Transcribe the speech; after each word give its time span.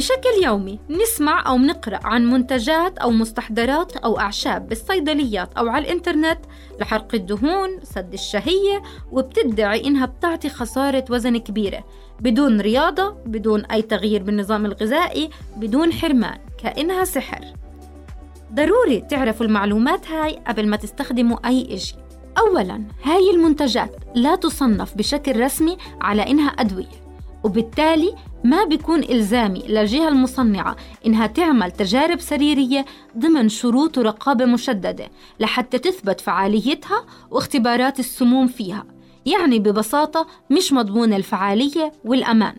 بشكل 0.00 0.44
يومي 0.44 0.78
نسمع 0.90 1.46
أو 1.46 1.58
نقرأ 1.58 2.00
عن 2.04 2.30
منتجات 2.30 2.98
أو 2.98 3.10
مستحضرات 3.10 3.96
أو 3.96 4.18
أعشاب 4.18 4.68
بالصيدليات 4.68 5.52
أو 5.52 5.68
على 5.68 5.84
الإنترنت 5.84 6.38
لحرق 6.80 7.14
الدهون 7.14 7.80
سد 7.82 8.12
الشهية 8.12 8.82
وبتدعي 9.10 9.84
إنها 9.84 10.06
بتعطي 10.06 10.48
خسارة 10.48 11.04
وزن 11.10 11.36
كبيرة 11.36 11.84
بدون 12.20 12.60
رياضة 12.60 13.10
بدون 13.26 13.64
أي 13.64 13.82
تغيير 13.82 14.22
بالنظام 14.22 14.66
الغذائي 14.66 15.30
بدون 15.56 15.92
حرمان 15.92 16.38
كأنها 16.62 17.04
سحر. 17.04 17.44
ضروري 18.54 19.00
تعرفوا 19.00 19.46
المعلومات 19.46 20.10
هاي 20.10 20.38
قبل 20.46 20.68
ما 20.68 20.76
تستخدموا 20.76 21.48
أي 21.48 21.74
إشي. 21.74 21.94
أولاً 22.38 22.82
هاي 23.02 23.30
المنتجات 23.30 23.96
لا 24.14 24.36
تصنف 24.36 24.94
بشكل 24.94 25.40
رسمي 25.40 25.76
على 26.00 26.30
إنها 26.30 26.48
أدوية. 26.48 27.09
وبالتالي 27.44 28.14
ما 28.44 28.64
بيكون 28.64 29.02
إلزامي 29.02 29.62
للجهة 29.68 30.08
المصنعة 30.08 30.76
إنها 31.06 31.26
تعمل 31.26 31.70
تجارب 31.70 32.20
سريرية 32.20 32.84
ضمن 33.18 33.48
شروط 33.48 33.98
ورقابة 33.98 34.44
مشددة 34.44 35.08
لحتى 35.40 35.78
تثبت 35.78 36.20
فعاليتها 36.20 37.04
واختبارات 37.30 37.98
السموم 37.98 38.46
فيها. 38.46 38.84
يعني 39.26 39.58
ببساطة 39.58 40.26
مش 40.50 40.72
مضمون 40.72 41.12
الفعالية 41.12 41.92
والأمان. 42.04 42.56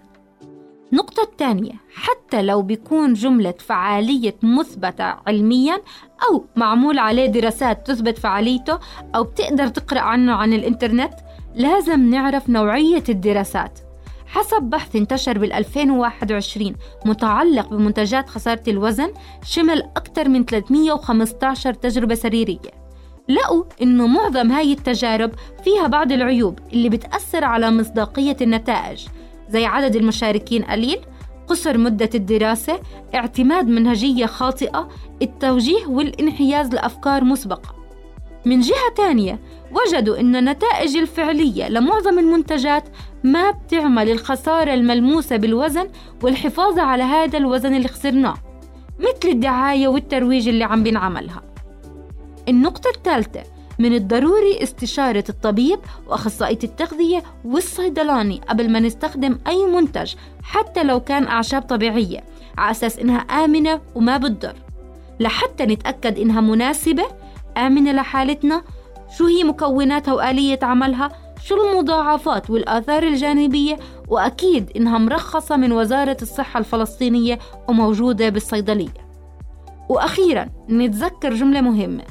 النقطة 0.94 1.23
الثانية 1.23 1.73
حتى 1.95 2.42
لو 2.42 2.61
بيكون 2.61 3.14
جملة 3.14 3.53
فعالية 3.59 4.36
مثبتة 4.44 5.03
علميا 5.03 5.81
أو 6.30 6.45
معمول 6.55 7.00
عليه 7.00 7.25
دراسات 7.25 7.88
تثبت 7.88 8.17
فعاليته 8.17 8.80
أو 9.16 9.23
بتقدر 9.23 9.67
تقرأ 9.67 10.00
عنه 10.00 10.33
عن 10.33 10.53
الإنترنت 10.53 11.14
لازم 11.55 12.09
نعرف 12.09 12.50
نوعية 12.50 13.03
الدراسات. 13.09 13.80
حسب 14.31 14.63
بحث 14.63 14.95
انتشر 14.95 15.37
بال 15.37 15.53
2021 15.53 16.75
متعلق 17.05 17.69
بمنتجات 17.69 18.29
خسارة 18.29 18.63
الوزن 18.67 19.13
شمل 19.43 19.81
أكثر 19.81 20.29
من 20.29 20.45
315 20.45 21.73
تجربة 21.73 22.15
سريرية. 22.15 22.81
لقوا 23.29 23.63
إنه 23.81 24.07
معظم 24.07 24.52
هاي 24.52 24.73
التجارب 24.73 25.31
فيها 25.63 25.87
بعض 25.87 26.11
العيوب 26.11 26.59
اللي 26.73 26.89
بتأثر 26.89 27.43
على 27.43 27.71
مصداقية 27.71 28.37
النتائج 28.41 29.07
زي 29.49 29.65
عدد 29.65 29.95
المشاركين 29.95 30.63
قليل 30.63 30.99
قصر 31.47 31.77
مدة 31.77 32.09
الدراسة 32.15 32.79
اعتماد 33.15 33.67
منهجية 33.67 34.25
خاطئة 34.25 34.89
التوجيه 35.21 35.85
والانحياز 35.87 36.73
لأفكار 36.73 37.23
مسبقة. 37.23 37.75
من 38.45 38.59
جهة 38.59 38.93
تانية 38.97 39.39
وجدوا 39.71 40.19
أن 40.19 40.35
النتائج 40.35 40.97
الفعلية 40.97 41.69
لمعظم 41.69 42.19
المنتجات 42.19 42.83
ما 43.23 43.52
بتعمل 43.52 44.11
الخسارة 44.11 44.73
الملموسة 44.73 45.38
بالوزن 45.38 45.89
والحفاظ 46.23 46.80
على 46.80 47.03
هذا 47.03 47.38
الوزن 47.38 47.75
اللي 47.75 47.88
خسرناه 47.88 48.36
مثل 49.00 49.30
الدعاية 49.30 49.88
والترويج 49.88 50.47
اللي 50.47 50.64
عم 50.64 50.83
بنعملها. 50.83 51.42
النقطة 52.49 52.89
الثالثة 52.95 53.44
من 53.80 53.94
الضروري 53.94 54.64
استشارة 54.64 55.23
الطبيب 55.30 55.80
وأخصائية 56.08 56.59
التغذية 56.64 57.23
والصيدلاني 57.45 58.42
قبل 58.49 58.71
ما 58.71 58.80
نستخدم 58.80 59.38
أي 59.48 59.65
منتج 59.65 60.14
حتى 60.43 60.83
لو 60.83 60.99
كان 60.99 61.27
أعشاب 61.27 61.61
طبيعية 61.61 62.23
على 62.58 62.71
أساس 62.71 62.99
إنها 62.99 63.20
آمنة 63.20 63.82
وما 63.95 64.17
بتضر. 64.17 64.55
لحتى 65.20 65.65
نتأكد 65.65 66.20
إنها 66.20 66.42
مناسبة 66.42 67.03
آمنة 67.58 67.92
لحالتنا 67.92 68.64
شو 69.17 69.26
هي 69.26 69.43
مكوناتها 69.43 70.14
وآلية 70.14 70.59
عملها؟ 70.61 71.11
شو 71.43 71.55
المضاعفات 71.71 72.49
والآثار 72.49 73.03
الجانبية؟ 73.03 73.77
وأكيد 74.07 74.71
إنها 74.75 74.97
مرخصة 74.97 75.57
من 75.57 75.71
وزارة 75.71 76.17
الصحة 76.21 76.59
الفلسطينية 76.59 77.39
وموجودة 77.67 78.29
بالصيدلية. 78.29 79.11
وأخيرا 79.89 80.49
نتذكر 80.69 81.33
جملة 81.33 81.61
مهمة. 81.61 82.03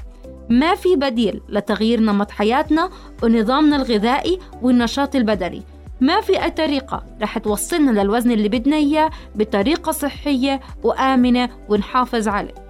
ما 0.49 0.75
في 0.75 0.97
بديل 0.97 1.41
لتغيير 1.49 2.01
نمط 2.01 2.31
حياتنا 2.31 2.91
ونظامنا 3.23 3.77
الغذائي 3.77 4.39
والنشاط 4.63 5.17
البدني. 5.17 5.63
ما 6.01 6.21
في 6.21 6.45
أي 6.45 6.51
طريقة 6.51 7.05
رح 7.23 7.39
توصلنا 7.39 8.01
للوزن 8.01 8.31
اللي 8.31 8.49
بدنا 8.49 8.77
إياه 8.77 9.11
بطريقة 9.35 9.93
صحية 9.93 10.61
وآمنة 10.83 11.49
ونحافظ 11.69 12.29
عليه. 12.29 12.70